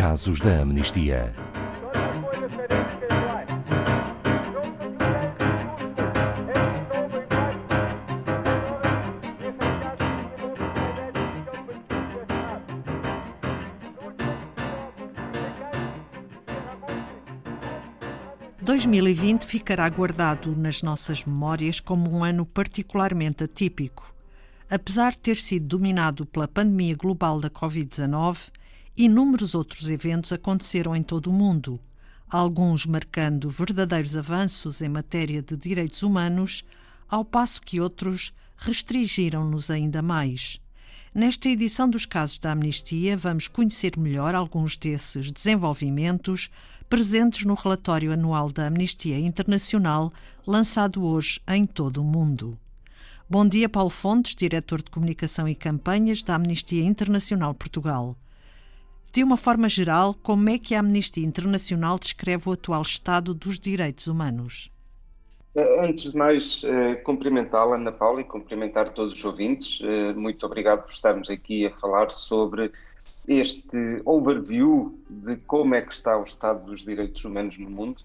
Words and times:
Casos 0.00 0.40
da 0.40 0.62
Amnistia. 0.62 1.34
Dois 18.62 18.86
mil 18.86 19.06
e 19.06 19.12
vinte 19.12 19.44
ficará 19.44 19.86
guardado 19.90 20.56
nas 20.56 20.80
nossas 20.80 21.26
memórias 21.26 21.78
como 21.78 22.10
um 22.10 22.24
ano 22.24 22.46
particularmente 22.46 23.44
atípico. 23.44 24.14
Apesar 24.70 25.12
de 25.12 25.18
ter 25.18 25.36
sido 25.36 25.66
dominado 25.66 26.24
pela 26.24 26.48
pandemia 26.48 26.96
global 26.96 27.38
da 27.38 27.50
Covid-19, 27.50 28.50
inúmeros 29.04 29.54
outros 29.54 29.88
eventos 29.88 30.30
aconteceram 30.30 30.94
em 30.94 31.02
todo 31.02 31.30
o 31.30 31.32
mundo, 31.32 31.80
alguns 32.28 32.84
marcando 32.84 33.48
verdadeiros 33.48 34.14
avanços 34.14 34.82
em 34.82 34.90
matéria 34.90 35.40
de 35.40 35.56
direitos 35.56 36.02
humanos, 36.02 36.62
ao 37.08 37.24
passo 37.24 37.62
que 37.62 37.80
outros 37.80 38.30
restringiram-nos 38.58 39.70
ainda 39.70 40.02
mais. 40.02 40.60
Nesta 41.14 41.48
edição 41.48 41.88
dos 41.88 42.04
casos 42.04 42.38
da 42.38 42.52
amnistia, 42.52 43.16
vamos 43.16 43.48
conhecer 43.48 43.98
melhor 43.98 44.34
alguns 44.34 44.76
desses 44.76 45.32
desenvolvimentos 45.32 46.50
presentes 46.88 47.46
no 47.46 47.54
relatório 47.54 48.12
anual 48.12 48.52
da 48.52 48.66
Amnistia 48.66 49.18
Internacional, 49.18 50.12
lançado 50.46 51.02
hoje 51.02 51.40
em 51.48 51.64
todo 51.64 52.02
o 52.02 52.04
mundo. 52.04 52.58
Bom 53.28 53.46
dia, 53.46 53.68
Paulo 53.68 53.90
Fontes, 53.90 54.34
diretor 54.34 54.82
de 54.82 54.90
Comunicação 54.90 55.48
e 55.48 55.54
Campanhas 55.54 56.22
da 56.22 56.34
Amnistia 56.34 56.84
Internacional 56.84 57.54
Portugal. 57.54 58.14
De 59.12 59.24
uma 59.24 59.36
forma 59.36 59.68
geral, 59.68 60.14
como 60.22 60.48
é 60.50 60.56
que 60.56 60.72
a 60.72 60.78
Amnistia 60.78 61.26
Internacional 61.26 61.98
descreve 61.98 62.48
o 62.48 62.52
atual 62.52 62.82
estado 62.82 63.34
dos 63.34 63.58
direitos 63.58 64.06
humanos? 64.06 64.70
Eh, 65.52 65.84
antes 65.84 66.12
de 66.12 66.16
mais, 66.16 66.62
eh, 66.64 66.94
cumprimentá-la, 66.94 67.74
Ana 67.74 67.90
Paula, 67.90 68.20
e 68.20 68.24
cumprimentar 68.24 68.90
todos 68.90 69.14
os 69.14 69.24
ouvintes. 69.24 69.80
Eh, 69.82 70.12
muito 70.12 70.46
obrigado 70.46 70.84
por 70.84 70.92
estarmos 70.92 71.28
aqui 71.28 71.66
a 71.66 71.70
falar 71.78 72.12
sobre 72.12 72.70
este 73.26 74.00
overview 74.04 74.96
de 75.08 75.36
como 75.38 75.74
é 75.74 75.82
que 75.82 75.92
está 75.92 76.16
o 76.16 76.22
estado 76.22 76.64
dos 76.66 76.84
direitos 76.84 77.24
humanos 77.24 77.58
no 77.58 77.68
mundo. 77.68 78.02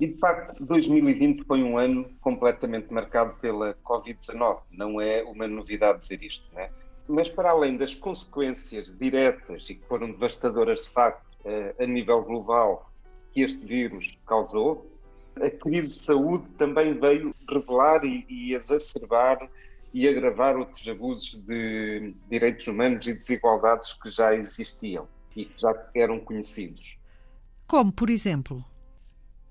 E, 0.00 0.06
de 0.06 0.18
facto, 0.18 0.64
2020 0.64 1.44
foi 1.44 1.62
um 1.62 1.76
ano 1.76 2.06
completamente 2.22 2.90
marcado 2.90 3.34
pela 3.34 3.74
Covid-19. 3.84 4.60
Não 4.70 4.98
é 4.98 5.22
uma 5.24 5.46
novidade 5.46 5.98
dizer 5.98 6.22
isto, 6.22 6.46
né? 6.54 6.70
Mas, 7.08 7.28
para 7.28 7.50
além 7.50 7.76
das 7.76 7.94
consequências 7.94 8.96
diretas 8.96 9.68
e 9.68 9.74
que 9.74 9.86
foram 9.86 10.12
devastadoras, 10.12 10.84
de 10.84 10.90
facto, 10.90 11.26
eh, 11.44 11.74
a 11.78 11.86
nível 11.86 12.22
global, 12.22 12.90
que 13.32 13.42
este 13.42 13.66
vírus 13.66 14.16
causou, 14.26 14.90
a 15.36 15.50
crise 15.50 15.98
de 15.98 16.04
saúde 16.04 16.44
também 16.58 16.94
veio 16.94 17.34
revelar 17.48 18.04
e, 18.04 18.24
e 18.28 18.54
exacerbar 18.54 19.48
e 19.92 20.08
agravar 20.08 20.56
outros 20.56 20.86
abusos 20.88 21.36
de 21.44 22.14
direitos 22.28 22.66
humanos 22.66 23.06
e 23.06 23.14
desigualdades 23.14 23.92
que 23.94 24.10
já 24.10 24.34
existiam 24.34 25.06
e 25.36 25.44
que 25.44 25.60
já 25.60 25.74
eram 25.94 26.18
conhecidos. 26.20 26.98
Como, 27.66 27.92
por 27.92 28.10
exemplo? 28.10 28.64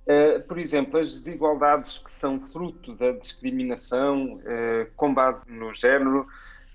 Uh, 0.06 0.42
por 0.48 0.58
exemplo, 0.58 1.00
as 1.00 1.10
desigualdades 1.10 2.00
que 2.00 2.12
são 2.14 2.40
fruto 2.50 2.96
da 2.96 3.12
discriminação 3.12 4.36
uh, 4.38 4.92
com 4.96 5.14
base 5.14 5.50
no 5.52 5.74
género, 5.74 6.28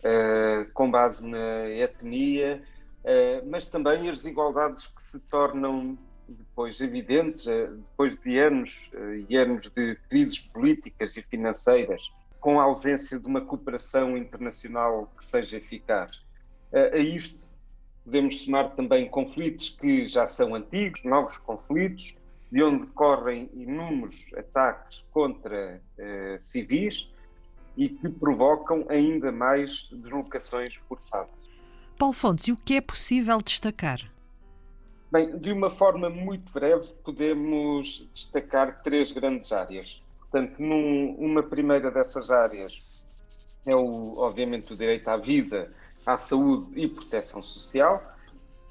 uh, 0.06 0.72
com 0.72 0.90
base 0.90 1.26
na 1.26 1.68
etnia, 1.68 2.62
mas 3.48 3.68
também 3.68 4.10
as 4.10 4.22
desigualdades 4.22 4.88
que 4.88 5.04
se 5.04 5.20
tornam 5.20 5.96
depois 6.28 6.80
evidentes, 6.80 7.44
depois 7.44 8.16
de 8.16 8.36
anos 8.36 8.90
e 9.28 9.36
anos 9.36 9.70
de 9.70 9.94
crises 10.08 10.40
políticas 10.40 11.16
e 11.16 11.22
financeiras 11.22 12.02
com 12.40 12.58
a 12.58 12.64
ausência 12.64 13.20
de 13.20 13.26
uma 13.28 13.40
cooperação 13.40 14.16
internacional 14.16 15.08
que 15.16 15.24
seja 15.24 15.56
eficaz. 15.56 16.20
A 16.72 16.98
isto 16.98 17.38
podemos 18.06 18.44
somar 18.44 18.70
também 18.76 19.08
conflitos 19.08 19.68
que 19.68 20.06
já 20.06 20.26
são 20.28 20.54
antigos, 20.54 21.02
novos 21.04 21.38
conflitos, 21.38 22.16
de 22.50 22.62
onde 22.62 22.86
decorrem 22.86 23.50
inúmeros 23.52 24.30
ataques 24.36 25.04
contra 25.10 25.82
eh, 25.98 26.36
civis 26.38 27.10
e 27.76 27.88
que 27.88 28.08
provocam 28.08 28.86
ainda 28.88 29.30
mais 29.30 29.88
deslocações 29.92 30.74
forçadas. 30.74 31.30
Paulo 31.98 32.14
Fontes, 32.14 32.48
e 32.48 32.52
o 32.52 32.56
que 32.56 32.76
é 32.76 32.80
possível 32.80 33.38
destacar? 33.40 34.00
Bem, 35.10 35.38
de 35.38 35.52
uma 35.52 35.70
forma 35.70 36.10
muito 36.10 36.52
breve, 36.52 36.88
podemos 37.04 38.08
destacar 38.12 38.82
três 38.82 39.12
grandes 39.12 39.52
áreas. 39.52 40.02
Portanto, 40.18 40.60
num, 40.60 41.14
uma 41.14 41.42
primeira 41.42 41.90
dessas 41.90 42.30
áreas 42.30 42.82
é, 43.66 43.74
o, 43.74 44.18
obviamente, 44.18 44.72
o 44.72 44.76
direito 44.76 45.08
à 45.08 45.16
vida, 45.16 45.72
à 46.06 46.16
saúde 46.16 46.80
e 46.80 46.86
proteção 46.86 47.42
social, 47.42 48.00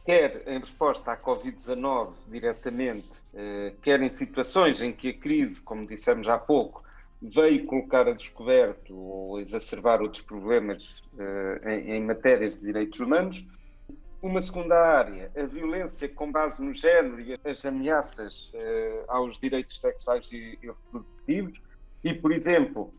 quer 0.05 0.43
em 0.47 0.59
resposta 0.59 1.11
à 1.11 1.17
Covid-19 1.17 2.13
diretamente, 2.27 3.09
eh, 3.33 3.73
quer 3.81 4.01
em 4.01 4.09
situações 4.09 4.79
em 4.81 4.93
que 4.93 5.09
a 5.09 5.13
crise, 5.13 5.61
como 5.61 5.85
dissemos 5.85 6.29
há 6.29 6.37
pouco, 6.37 6.84
veio 7.21 7.65
colocar 7.65 8.07
a 8.07 8.13
descoberto 8.13 8.95
ou 8.95 9.39
exacerbar 9.39 10.01
outros 10.01 10.21
problemas 10.21 11.03
eh, 11.17 11.61
em, 11.65 11.91
em 11.93 12.03
matérias 12.03 12.57
de 12.57 12.65
direitos 12.65 12.99
humanos, 12.99 13.45
uma 14.21 14.41
segunda 14.41 14.75
área, 14.75 15.31
a 15.35 15.43
violência 15.43 16.09
com 16.09 16.31
base 16.31 16.63
no 16.63 16.73
género 16.73 17.21
e 17.21 17.39
as 17.47 17.63
ameaças 17.65 18.51
uh, 18.55 19.05
aos 19.07 19.39
direitos 19.39 19.79
sexuais 19.79 20.31
e, 20.31 20.57
e 20.63 20.67
reprodutivos. 20.67 21.61
E, 22.03 22.13
por 22.13 22.31
exemplo, 22.31 22.91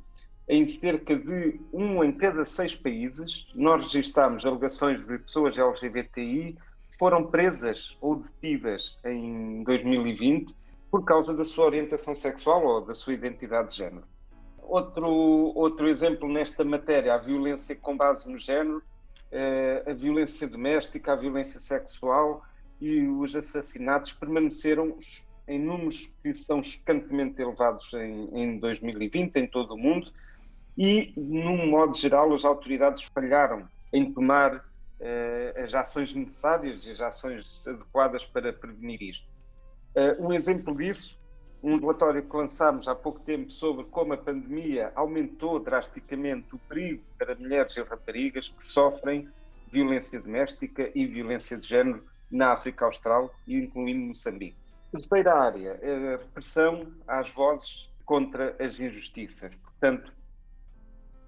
em 0.48 0.64
cerca 0.66 1.16
de 1.16 1.60
um 1.72 2.04
em 2.04 2.12
cada 2.12 2.44
seis 2.44 2.76
países, 2.76 3.46
nós 3.54 3.82
registramos 3.82 4.46
alegações 4.46 5.04
de 5.04 5.18
pessoas 5.18 5.58
LGBTI 5.58 6.56
que 6.90 6.96
foram 6.96 7.26
presas 7.26 7.96
ou 8.00 8.16
detidas 8.22 8.96
em 9.04 9.64
2020 9.64 10.54
por 10.96 11.04
causa 11.04 11.34
da 11.34 11.44
sua 11.44 11.66
orientação 11.66 12.14
sexual 12.14 12.64
ou 12.64 12.80
da 12.80 12.94
sua 12.94 13.12
identidade 13.12 13.72
de 13.72 13.76
género. 13.76 14.04
Outro, 14.62 15.06
outro 15.54 15.88
exemplo 15.88 16.26
nesta 16.26 16.64
matéria, 16.64 17.12
a 17.12 17.18
violência 17.18 17.76
com 17.76 17.94
base 17.94 18.30
no 18.30 18.38
género, 18.38 18.82
eh, 19.30 19.84
a 19.86 19.92
violência 19.92 20.48
doméstica, 20.48 21.12
a 21.12 21.16
violência 21.16 21.60
sexual 21.60 22.42
e 22.80 23.06
os 23.06 23.36
assassinatos 23.36 24.14
permaneceram 24.14 24.96
em 25.46 25.60
números 25.60 26.18
que 26.22 26.34
são 26.34 26.60
escantemente 26.60 27.42
elevados 27.42 27.92
em, 27.92 28.30
em 28.32 28.58
2020 28.58 29.36
em 29.36 29.46
todo 29.46 29.74
o 29.74 29.78
mundo 29.78 30.10
e, 30.78 31.12
num 31.14 31.66
modo 31.66 31.94
geral, 31.94 32.32
as 32.32 32.46
autoridades 32.46 33.02
falharam 33.14 33.68
em 33.92 34.10
tomar 34.14 34.56
uh, 34.56 35.62
as 35.62 35.74
ações 35.74 36.14
necessárias 36.14 36.86
e 36.86 36.90
as 36.92 37.02
ações 37.02 37.62
adequadas 37.66 38.24
para 38.24 38.50
prevenir 38.50 39.02
isto. 39.02 39.35
Uh, 39.96 40.26
um 40.26 40.32
exemplo 40.32 40.74
disso 40.76 41.18
um 41.62 41.78
relatório 41.78 42.22
que 42.22 42.36
lançámos 42.36 42.86
há 42.86 42.94
pouco 42.94 43.18
tempo 43.20 43.50
sobre 43.50 43.84
como 43.86 44.12
a 44.12 44.16
pandemia 44.16 44.92
aumentou 44.94 45.58
drasticamente 45.58 46.54
o 46.54 46.58
perigo 46.58 47.02
para 47.18 47.34
mulheres 47.34 47.76
e 47.76 47.82
raparigas 47.82 48.48
que 48.48 48.64
sofrem 48.64 49.28
violência 49.72 50.20
doméstica 50.20 50.90
e 50.94 51.06
violência 51.06 51.56
de 51.56 51.66
género 51.66 52.04
na 52.30 52.52
África 52.52 52.84
Austral, 52.84 53.34
incluindo 53.48 54.06
Moçambique. 54.06 54.56
Terceira 54.92 55.34
área, 55.34 55.72
a 55.72 56.18
repressão 56.18 56.86
às 57.06 57.30
vozes 57.30 57.90
contra 58.04 58.54
as 58.60 58.78
injustiças. 58.78 59.52
Portanto, 59.56 60.12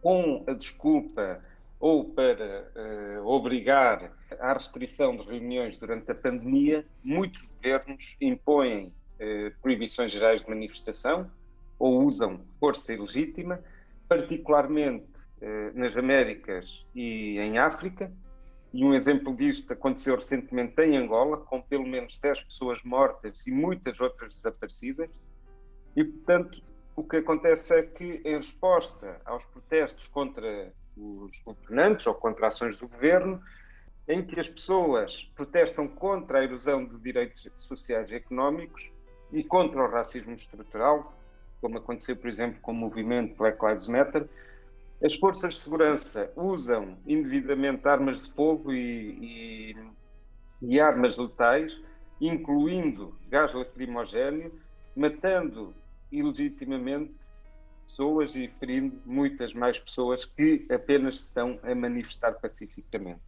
com 0.01 0.45
a 0.47 0.53
desculpa 0.53 1.43
ou 1.81 2.05
para 2.05 2.71
uh, 2.75 3.27
obrigar 3.27 4.13
à 4.41 4.53
restrição 4.53 5.17
de 5.17 5.23
reuniões 5.23 5.77
durante 5.77 6.11
a 6.11 6.15
pandemia, 6.15 6.85
muitos 7.05 7.47
governos 7.47 8.17
impõem 8.21 8.93
eh, 9.21 9.53
proibições 9.61 10.13
gerais 10.13 10.45
de 10.45 10.51
manifestação 10.51 11.29
ou 11.77 12.05
usam 12.05 12.41
força 12.61 12.93
ilegítima, 12.93 13.61
particularmente 14.09 15.07
eh, 15.41 15.73
nas 15.75 15.97
Américas 15.97 16.87
e 16.95 17.39
em 17.39 17.59
África. 17.59 18.13
E 18.73 18.85
um 18.85 18.95
exemplo 18.95 19.35
disto 19.35 19.73
aconteceu 19.73 20.15
recentemente 20.15 20.81
em 20.83 20.97
Angola, 20.97 21.39
com 21.39 21.61
pelo 21.61 21.87
menos 21.87 22.19
10 22.19 22.43
pessoas 22.43 22.83
mortas 22.85 23.47
e 23.47 23.51
muitas 23.51 23.99
outras 23.99 24.35
desaparecidas. 24.37 25.11
E, 25.97 26.05
portanto, 26.05 26.63
o 26.95 27.03
que 27.03 27.17
acontece 27.17 27.75
é 27.75 27.83
que, 27.83 28.21
em 28.25 28.37
resposta 28.37 29.21
aos 29.25 29.45
protestos 29.47 30.07
contra 30.07 30.73
os 30.99 31.41
governantes 31.41 32.07
ou 32.07 32.15
contra 32.15 32.49
ações 32.49 32.77
do 32.77 32.89
governo, 32.89 33.41
em 34.09 34.25
que 34.25 34.41
as 34.41 34.49
pessoas 34.49 35.31
protestam 35.35 35.87
contra 35.87 36.41
a 36.41 36.45
erosão 36.45 36.85
de 36.85 36.99
direitos 36.99 37.49
sociais 37.55 38.11
e 38.11 38.15
económicos, 38.15 38.93
e 39.33 39.45
contra 39.45 39.83
o 39.83 39.91
racismo 39.91 40.33
estrutural, 40.33 41.15
como 41.61 41.79
aconteceu, 41.79 42.17
por 42.17 42.29
exemplo, 42.29 42.59
com 42.61 42.73
o 42.73 42.75
movimento 42.75 43.37
Black 43.37 43.63
Lives 43.65 43.89
Matter. 43.89 44.29
As 45.03 45.15
forças 45.15 45.55
de 45.55 45.61
segurança 45.61 46.33
usam 46.35 46.97
indevidamente 47.07 47.87
armas 47.87 48.25
de 48.25 48.33
fogo 48.33 48.73
e, 48.73 49.73
e, 49.73 49.77
e 50.63 50.81
armas 50.81 51.17
letais, 51.19 51.81
incluindo 52.21 53.15
gás 53.29 53.53
lacrimogéneo, 53.53 54.53
matando 54.97 55.75
ilegitimamente 56.11 57.28
pessoas 57.89 58.37
e 58.37 58.49
ferindo 58.61 59.01
muitas 59.07 59.55
mais 59.55 59.79
pessoas 59.79 60.25
que 60.25 60.67
apenas 60.71 61.17
estão 61.17 61.59
a 61.63 61.75
manifestar 61.75 62.35
pacificamente. 62.35 63.21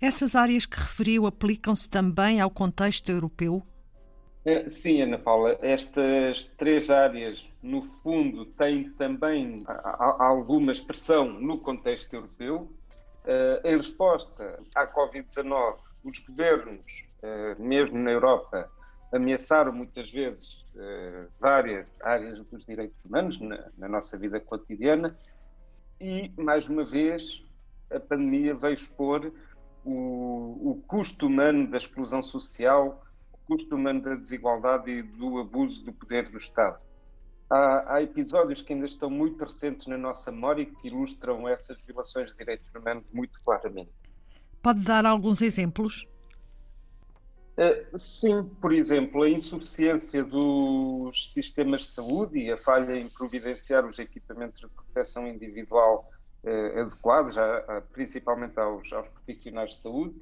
Essas 0.00 0.34
áreas 0.34 0.66
que 0.66 0.76
referiu 0.76 1.24
aplicam-se 1.24 1.88
também 1.88 2.40
ao 2.40 2.50
contexto 2.50 3.08
europeu? 3.10 3.62
Eh, 4.44 4.68
sim, 4.68 5.00
Ana 5.00 5.18
Paula, 5.18 5.56
estas 5.62 6.44
três 6.58 6.90
áreas, 6.90 7.48
no 7.62 7.80
fundo, 7.80 8.44
têm 8.44 8.90
também 8.90 9.64
alguma 10.18 10.72
expressão 10.72 11.32
no 11.40 11.58
contexto 11.58 12.12
europeu. 12.12 12.70
Eh, 13.24 13.62
em 13.64 13.76
resposta 13.76 14.60
à 14.74 14.86
Covid-19, 14.86 15.76
os 16.02 16.18
governos, 16.18 17.04
eh, 17.22 17.54
mesmo 17.58 17.98
na 17.98 18.10
Europa, 18.10 18.70
ameaçaram 19.12 19.72
muitas 19.72 20.10
vezes 20.10 20.64
várias 21.38 21.86
áreas 22.02 22.44
dos 22.46 22.64
direitos 22.64 23.04
humanos 23.04 23.38
na 23.78 23.88
nossa 23.88 24.18
vida 24.18 24.40
cotidiana 24.40 25.16
e, 26.00 26.32
mais 26.36 26.68
uma 26.68 26.84
vez, 26.84 27.44
a 27.90 28.00
pandemia 28.00 28.54
veio 28.54 28.74
expor 28.74 29.32
o, 29.84 30.70
o 30.70 30.82
custo 30.88 31.26
humano 31.26 31.70
da 31.70 31.76
exclusão 31.76 32.22
social 32.22 33.04
custo 33.46 33.74
humano 33.74 34.00
da 34.00 34.14
desigualdade 34.14 34.90
e 34.90 35.02
do 35.02 35.38
abuso 35.38 35.84
do 35.84 35.92
poder 35.92 36.30
do 36.30 36.38
Estado. 36.38 36.78
Há, 37.48 37.94
há, 37.94 38.02
episódios 38.02 38.62
que 38.62 38.72
ainda 38.72 38.86
estão 38.86 39.10
muito 39.10 39.44
recentes 39.44 39.86
na 39.86 39.98
nossa 39.98 40.32
memória 40.32 40.64
que 40.64 40.88
ilustram 40.88 41.46
essas 41.46 41.80
violações 41.82 42.30
de 42.30 42.38
direitos 42.38 42.66
humanos 42.74 43.04
muito 43.12 43.40
claramente. 43.42 43.92
Pode 44.62 44.80
dar 44.80 45.04
alguns 45.04 45.42
exemplos? 45.42 46.08
Uh, 47.56 47.96
sim, 47.96 48.42
por 48.60 48.72
exemplo, 48.72 49.22
a 49.22 49.30
insuficiência 49.30 50.24
dos 50.24 51.32
sistemas 51.32 51.82
de 51.82 51.86
saúde 51.86 52.40
e 52.40 52.50
a 52.50 52.56
falha 52.56 52.96
em 52.96 53.08
providenciar 53.08 53.86
os 53.86 54.00
equipamentos 54.00 54.60
de 54.60 54.66
proteção 54.66 55.28
individual 55.28 56.10
uh, 56.42 56.80
adequados, 56.80 57.38
a, 57.38 57.58
a, 57.58 57.80
principalmente 57.80 58.58
aos, 58.58 58.92
aos 58.92 59.06
profissionais 59.08 59.70
de 59.70 59.76
saúde, 59.76 60.16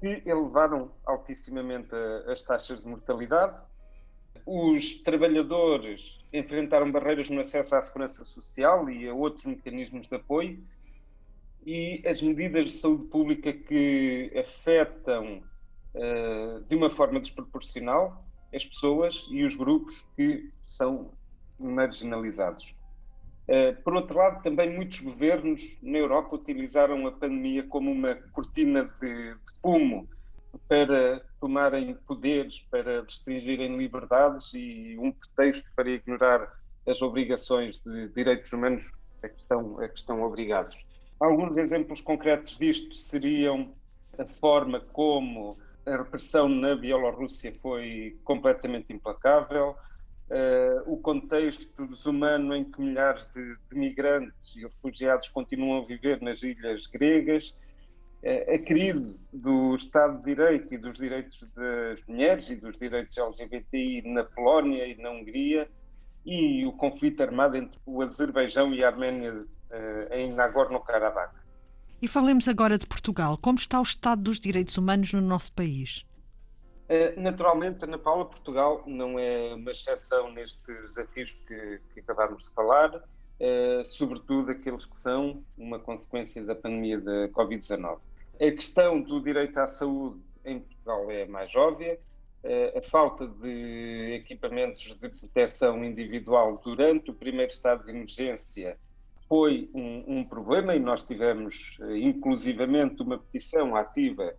que 0.00 0.22
elevaram 0.26 0.90
altissimamente 1.06 1.94
as 2.26 2.42
taxas 2.42 2.80
de 2.80 2.88
mortalidade. 2.88 3.56
Os 4.44 5.00
trabalhadores 5.02 6.18
enfrentaram 6.32 6.90
barreiras 6.90 7.30
no 7.30 7.40
acesso 7.40 7.76
à 7.76 7.82
segurança 7.82 8.24
social 8.24 8.90
e 8.90 9.08
a 9.08 9.14
outros 9.14 9.46
mecanismos 9.46 10.08
de 10.08 10.14
apoio, 10.16 10.58
e 11.64 12.02
as 12.04 12.20
medidas 12.20 12.64
de 12.64 12.70
saúde 12.72 13.04
pública 13.04 13.52
que 13.52 14.32
afetam 14.36 15.42
uh, 15.94 16.64
de 16.64 16.74
uma 16.76 16.90
forma 16.90 17.20
desproporcional 17.20 18.24
as 18.54 18.64
pessoas 18.64 19.26
e 19.30 19.44
os 19.44 19.54
grupos 19.54 20.08
que 20.16 20.50
são 20.62 21.10
marginalizados. 21.58 22.74
Eh, 23.48 23.72
por 23.72 23.94
outro 23.94 24.18
lado, 24.18 24.42
também 24.42 24.74
muitos 24.74 25.00
governos 25.00 25.76
na 25.82 25.98
Europa 25.98 26.36
utilizaram 26.36 27.06
a 27.06 27.12
pandemia 27.12 27.62
como 27.62 27.90
uma 27.90 28.14
cortina 28.32 28.84
de, 29.00 29.34
de 29.34 29.60
fumo 29.62 30.06
para 30.68 31.20
tomarem 31.40 31.94
poderes, 32.06 32.60
para 32.70 33.02
restringirem 33.02 33.76
liberdades 33.76 34.52
e 34.52 34.96
um 34.98 35.10
pretexto 35.12 35.68
para 35.74 35.88
ignorar 35.88 36.58
as 36.86 37.00
obrigações 37.00 37.80
de 37.80 38.08
direitos 38.08 38.52
humanos 38.52 38.90
a 39.22 39.28
que 39.28 39.40
estão, 39.40 39.80
a 39.80 39.88
que 39.88 39.98
estão 39.98 40.22
obrigados. 40.22 40.86
Alguns 41.18 41.56
exemplos 41.56 42.02
concretos 42.02 42.56
disto 42.58 42.94
seriam 42.94 43.72
a 44.18 44.24
forma 44.26 44.80
como 44.80 45.56
a 45.92 45.96
repressão 45.96 46.48
na 46.48 46.74
Bielorrússia 46.74 47.54
foi 47.62 48.18
completamente 48.24 48.92
implacável, 48.92 49.76
Uh, 50.28 50.92
o 50.92 50.98
contexto 50.98 51.86
desumano 51.86 52.54
em 52.54 52.62
que 52.62 52.82
milhares 52.82 53.26
de, 53.32 53.56
de, 53.56 53.74
migrantes 53.74 54.54
e 54.54 54.60
refugiados 54.60 55.30
continuam 55.30 55.82
a 55.82 55.86
viver 55.86 56.20
nas 56.20 56.42
ilhas 56.42 56.86
gregas, 56.86 57.56
uh, 58.22 58.54
a 58.54 58.58
crise 58.58 59.26
do 59.32 59.74
Estado 59.74 60.18
de 60.18 60.24
Direito 60.24 60.74
e 60.74 60.76
dos 60.76 60.98
direitos 60.98 61.40
das 61.56 61.98
mulheres 62.06 62.50
e 62.50 62.56
dos 62.56 62.78
direitos 62.78 63.16
LGBTI 63.16 64.02
na 64.02 64.22
Polónia 64.22 64.86
e 64.86 65.00
na 65.00 65.10
Hungria, 65.12 65.66
e 66.26 66.66
o 66.66 66.72
conflito 66.72 67.22
armado 67.22 67.56
entre 67.56 67.80
o 67.86 68.02
Azerbaijão 68.02 68.74
e 68.74 68.84
a 68.84 68.88
Arménia 68.88 69.32
uh, 69.32 70.12
em 70.12 70.30
Nagorno-Karabakh. 70.34 71.32
E 72.00 72.06
falemos 72.06 72.46
agora 72.46 72.78
de 72.78 72.86
Portugal. 72.86 73.36
Como 73.36 73.58
está 73.58 73.80
o 73.80 73.82
estado 73.82 74.22
dos 74.22 74.38
direitos 74.38 74.78
humanos 74.78 75.12
no 75.12 75.20
nosso 75.20 75.52
país? 75.52 76.06
Eh, 76.88 77.14
naturalmente, 77.20 77.84
Ana 77.84 77.98
Paula, 77.98 78.24
Portugal 78.24 78.84
não 78.86 79.18
é 79.18 79.54
uma 79.54 79.72
exceção 79.72 80.32
nestes 80.32 80.64
desafios 80.64 81.32
que, 81.46 81.80
que 81.92 82.00
acabámos 82.00 82.44
de 82.44 82.50
falar, 82.50 82.94
uh, 82.94 83.84
sobretudo 83.84 84.52
aqueles 84.52 84.84
que 84.84 84.96
são 84.96 85.42
uma 85.56 85.80
consequência 85.80 86.42
da 86.44 86.54
pandemia 86.54 87.00
da 87.00 87.28
Covid-19. 87.30 87.98
A 88.36 88.50
questão 88.52 89.02
do 89.02 89.20
direito 89.20 89.58
à 89.58 89.66
saúde 89.66 90.20
em 90.44 90.60
Portugal 90.60 91.10
é 91.10 91.26
mais 91.26 91.54
óbvia. 91.56 91.98
Uh, 92.44 92.78
a 92.78 92.82
falta 92.82 93.26
de 93.26 94.14
equipamentos 94.14 94.96
de 94.98 95.08
proteção 95.08 95.84
individual 95.84 96.62
durante 96.64 97.10
o 97.10 97.14
primeiro 97.14 97.50
estado 97.50 97.84
de 97.84 97.90
emergência 97.90 98.78
foi 99.28 99.68
um, 99.74 100.18
um 100.18 100.24
problema 100.24 100.74
e 100.74 100.80
nós 100.80 101.04
tivemos, 101.04 101.78
inclusivamente, 101.96 103.02
uma 103.02 103.18
petição 103.18 103.76
ativa 103.76 104.34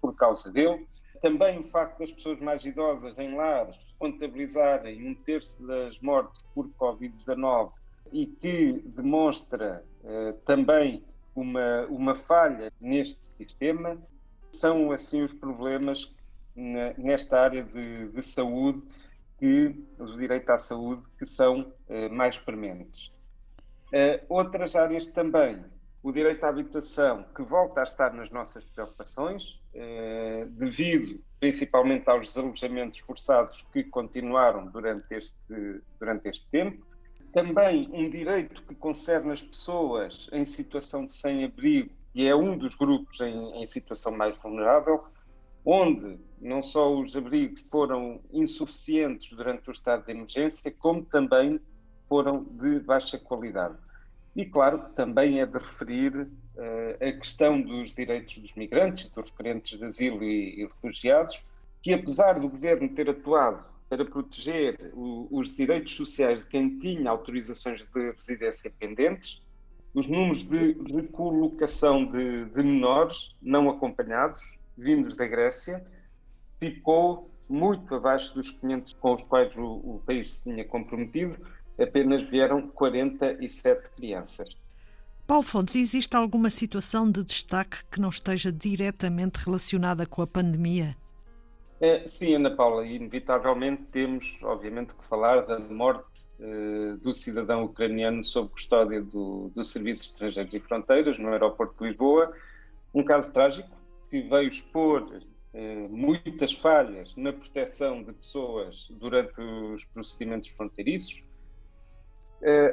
por 0.00 0.14
causa 0.16 0.50
dele 0.50 0.86
também 1.24 1.58
o 1.58 1.64
facto 1.70 2.00
das 2.00 2.12
pessoas 2.12 2.38
mais 2.38 2.62
idosas 2.66 3.18
em 3.18 3.34
lares 3.34 3.78
contabilizarem 3.98 5.08
um 5.08 5.14
terço 5.14 5.66
das 5.66 5.98
mortes 6.00 6.42
por 6.54 6.68
Covid-19 6.78 7.72
e 8.12 8.26
que 8.26 8.82
demonstra 8.84 9.82
uh, 10.02 10.34
também 10.44 11.02
uma, 11.34 11.86
uma 11.86 12.14
falha 12.14 12.70
neste 12.78 13.26
sistema, 13.38 13.96
são 14.52 14.92
assim 14.92 15.22
os 15.22 15.32
problemas 15.32 16.14
na, 16.54 16.92
nesta 16.98 17.40
área 17.40 17.64
de, 17.64 18.08
de, 18.08 18.22
saúde, 18.22 18.82
que 19.38 19.74
os 19.98 20.18
direitos 20.18 20.50
à 20.50 20.58
saúde, 20.58 21.02
que 21.18 21.24
são 21.24 21.72
uh, 21.88 22.12
mais 22.12 22.38
prementes. 22.38 23.10
Uh, 23.94 24.18
outras 24.28 24.74
áreas 24.74 25.06
também, 25.06 25.64
o 26.02 26.10
direito 26.10 26.42
à 26.42 26.48
habitação, 26.48 27.24
que 27.32 27.44
volta 27.44 27.80
a 27.80 27.84
estar 27.84 28.12
nas 28.12 28.28
nossas 28.30 28.64
preocupações, 28.64 29.60
eh, 29.72 30.46
devido 30.50 31.22
principalmente 31.40 32.10
aos 32.10 32.28
desalojamentos 32.28 32.98
forçados 32.98 33.64
que 33.72 33.84
continuaram 33.84 34.66
durante 34.66 35.14
este, 35.14 35.34
durante 35.98 36.28
este 36.28 36.46
tempo. 36.50 36.84
Também 37.32 37.88
um 37.92 38.10
direito 38.10 38.62
que 38.64 38.74
concerne 38.74 39.32
as 39.32 39.40
pessoas 39.40 40.28
em 40.32 40.44
situação 40.44 41.04
de 41.04 41.12
sem-abrigo, 41.12 41.90
e 42.14 42.26
é 42.26 42.34
um 42.34 42.58
dos 42.58 42.74
grupos 42.74 43.20
em, 43.20 43.62
em 43.62 43.66
situação 43.66 44.12
mais 44.16 44.36
vulnerável, 44.36 45.04
onde 45.64 46.18
não 46.40 46.62
só 46.62 46.92
os 46.94 47.16
abrigos 47.16 47.62
foram 47.70 48.20
insuficientes 48.32 49.34
durante 49.34 49.70
o 49.70 49.72
estado 49.72 50.04
de 50.04 50.12
emergência, 50.12 50.70
como 50.70 51.02
também 51.04 51.60
foram 52.14 52.44
de 52.44 52.78
baixa 52.78 53.18
qualidade. 53.18 53.74
E, 54.36 54.44
claro, 54.44 54.78
também 54.94 55.40
é 55.40 55.46
de 55.46 55.58
referir 55.58 56.16
uh, 56.16 57.04
a 57.04 57.12
questão 57.18 57.60
dos 57.60 57.92
direitos 57.92 58.38
dos 58.38 58.54
migrantes, 58.54 59.08
dos 59.08 59.28
requerentes 59.30 59.76
de 59.76 59.84
asilo 59.84 60.22
e, 60.22 60.60
e 60.60 60.64
refugiados, 60.64 61.42
que 61.82 61.92
apesar 61.92 62.38
do 62.38 62.48
governo 62.48 62.88
ter 62.90 63.10
atuado 63.10 63.64
para 63.88 64.04
proteger 64.04 64.92
o, 64.94 65.26
os 65.28 65.48
direitos 65.56 65.96
sociais 65.96 66.38
de 66.38 66.46
quem 66.46 66.78
tinha 66.78 67.10
autorizações 67.10 67.84
de 67.84 68.12
residência 68.12 68.72
pendentes, 68.78 69.42
os 69.92 70.06
números 70.06 70.44
de 70.44 70.76
recolocação 70.92 72.04
de, 72.04 72.44
de 72.44 72.62
menores 72.62 73.34
não 73.42 73.68
acompanhados, 73.68 74.56
vindos 74.78 75.16
da 75.16 75.26
Grécia, 75.26 75.84
ficou 76.60 77.28
muito 77.48 77.92
abaixo 77.92 78.32
dos 78.36 78.50
500 78.50 78.92
com 78.94 79.14
os 79.14 79.24
quais 79.24 79.56
o, 79.56 79.64
o 79.64 80.02
país 80.06 80.34
se 80.34 80.44
tinha 80.44 80.64
comprometido, 80.64 81.36
apenas 81.78 82.22
vieram 82.24 82.68
47 82.68 83.90
crianças. 83.90 84.48
Paulo 85.26 85.42
Fontes, 85.42 85.76
existe 85.76 86.14
alguma 86.16 86.50
situação 86.50 87.10
de 87.10 87.24
destaque 87.24 87.78
que 87.90 88.00
não 88.00 88.10
esteja 88.10 88.52
diretamente 88.52 89.38
relacionada 89.38 90.04
com 90.04 90.20
a 90.20 90.26
pandemia? 90.26 90.94
É, 91.80 92.06
sim, 92.06 92.34
Ana 92.34 92.54
Paula, 92.54 92.86
inevitavelmente 92.86 93.82
temos, 93.90 94.38
obviamente, 94.42 94.94
que 94.94 95.04
falar 95.06 95.42
da 95.42 95.58
morte 95.58 96.14
eh, 96.40 96.96
do 97.00 97.14
cidadão 97.14 97.64
ucraniano 97.64 98.24
sob 98.24 98.50
custódia 98.50 99.00
do, 99.00 99.50
do 99.54 99.64
Serviço 99.64 100.02
de 100.02 100.08
Estrangeiros 100.10 100.52
e 100.52 100.60
Fronteiras, 100.60 101.18
no 101.18 101.28
aeroporto 101.28 101.74
de 101.78 101.88
Lisboa. 101.88 102.32
Um 102.92 103.04
caso 103.04 103.32
trágico 103.32 103.70
que 104.10 104.20
veio 104.20 104.48
expor 104.48 105.22
eh, 105.52 105.86
muitas 105.88 106.52
falhas 106.52 107.14
na 107.16 107.32
proteção 107.32 108.02
de 108.02 108.12
pessoas 108.12 108.88
durante 108.90 109.40
os 109.40 109.84
procedimentos 109.84 110.48
fronteiriços, 110.50 111.22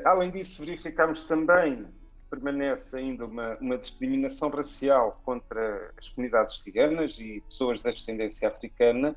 além 0.06 0.32
disso, 0.32 0.66
verificamos 0.66 1.24
também 1.24 1.88
permanece 2.32 2.98
ainda 2.98 3.26
uma, 3.26 3.58
uma, 3.58 3.78
discriminação 3.78 4.50
racial 4.50 5.22
contra 5.26 5.92
as 5.98 6.08
comunidades 6.08 6.62
ciganas 6.62 7.20
e 7.20 7.42
pessoas 7.42 7.82
da 7.82 7.92
descendência 7.92 8.48
africana 8.48 9.14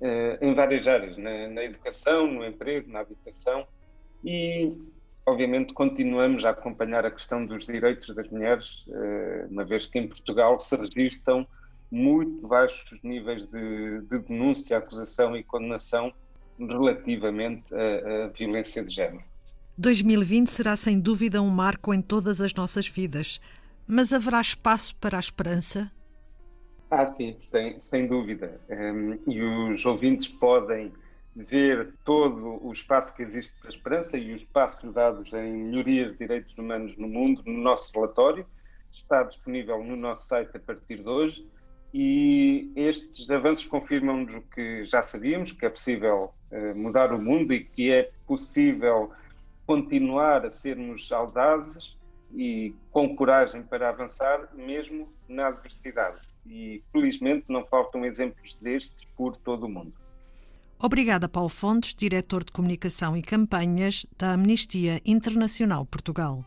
eh, 0.00 0.38
em 0.42 0.52
várias 0.52 0.86
áreas, 0.88 1.16
na, 1.16 1.46
na, 1.46 1.64
educação, 1.64 2.26
no 2.26 2.44
emprego, 2.44 2.90
na 2.90 3.00
habitação 3.00 3.66
e, 4.24 4.76
obviamente, 5.24 5.72
continuamos 5.72 6.44
a 6.44 6.50
acompanhar 6.50 7.06
a 7.06 7.10
questão 7.10 7.46
dos 7.46 7.66
direitos 7.66 8.12
das 8.14 8.28
mulheres, 8.28 8.84
eh, 8.92 9.46
uma 9.48 9.64
vez 9.64 9.86
que 9.86 10.00
em 10.00 10.08
Portugal 10.08 10.58
se 10.58 10.74
registram 10.76 11.46
muito 11.88 12.48
baixos 12.48 13.00
níveis 13.02 13.46
de, 13.46 14.00
de 14.02 14.18
denúncia, 14.18 14.78
acusação 14.78 15.36
e 15.36 15.44
condenação 15.44 16.12
relativamente 16.58 17.72
à 17.74 18.28
violência 18.28 18.84
de 18.84 18.94
género. 18.94 19.29
2020 19.80 20.48
será 20.48 20.76
sem 20.76 21.00
dúvida 21.00 21.40
um 21.40 21.48
marco 21.48 21.94
em 21.94 22.02
todas 22.02 22.42
as 22.42 22.52
nossas 22.52 22.86
vidas, 22.86 23.40
mas 23.86 24.12
haverá 24.12 24.38
espaço 24.38 24.94
para 24.96 25.16
a 25.16 25.20
esperança? 25.20 25.90
Ah, 26.90 27.06
sim, 27.06 27.34
sem, 27.40 27.80
sem 27.80 28.06
dúvida. 28.06 28.60
Um, 28.68 29.18
e 29.26 29.42
os 29.42 29.86
ouvintes 29.86 30.28
podem 30.28 30.92
ver 31.34 31.94
todo 32.04 32.62
o 32.62 32.70
espaço 32.70 33.16
que 33.16 33.22
existe 33.22 33.58
para 33.58 33.70
a 33.70 33.72
esperança 33.72 34.18
e 34.18 34.34
os 34.34 34.44
passos 34.44 34.92
dados 34.92 35.32
em 35.32 35.50
melhorias 35.50 36.12
de 36.12 36.18
direitos 36.18 36.58
humanos 36.58 36.94
no 36.98 37.08
mundo 37.08 37.42
no 37.46 37.62
nosso 37.62 37.90
relatório. 37.94 38.44
Está 38.92 39.22
disponível 39.22 39.82
no 39.82 39.96
nosso 39.96 40.26
site 40.26 40.54
a 40.58 40.60
partir 40.60 40.96
de 40.96 41.08
hoje 41.08 41.46
e 41.94 42.70
estes 42.76 43.30
avanços 43.30 43.64
confirmam-nos 43.64 44.34
o 44.34 44.42
que 44.42 44.84
já 44.84 45.00
sabíamos, 45.00 45.52
que 45.52 45.64
é 45.64 45.70
possível 45.70 46.34
uh, 46.52 46.76
mudar 46.76 47.14
o 47.14 47.18
mundo 47.18 47.54
e 47.54 47.64
que 47.64 47.90
é 47.90 48.10
possível 48.26 49.10
continuar 49.70 50.44
a 50.44 50.50
sermos 50.50 51.12
audazes 51.12 51.96
e 52.34 52.74
com 52.90 53.14
coragem 53.14 53.62
para 53.62 53.88
avançar, 53.88 54.48
mesmo 54.52 55.08
na 55.28 55.46
adversidade. 55.46 56.18
E 56.44 56.82
felizmente 56.90 57.44
não 57.48 57.64
faltam 57.64 58.04
exemplos 58.04 58.56
destes 58.56 59.04
por 59.16 59.36
todo 59.36 59.66
o 59.66 59.68
mundo. 59.68 59.92
Obrigada, 60.76 61.28
Paulo 61.28 61.48
Fontes, 61.48 61.94
diretor 61.94 62.42
de 62.42 62.50
Comunicação 62.50 63.16
e 63.16 63.22
Campanhas 63.22 64.04
da 64.18 64.32
Amnistia 64.32 65.00
Internacional 65.06 65.86
Portugal. 65.86 66.44